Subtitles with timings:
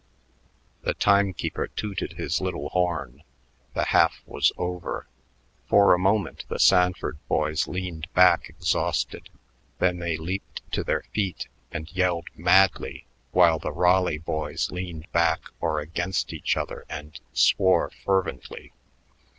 [0.81, 3.21] The timekeeper tooted his little horn;
[3.75, 5.05] the half was over.
[5.69, 9.29] For a moment the Sanford boys leaned back exhausted;
[9.77, 15.41] then they leaped to their feet and yelled madly, while the Raleigh boys leaned back
[15.59, 18.73] or against each other and swore fervently.